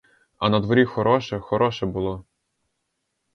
[0.37, 2.25] А надворі хороше, хороше було.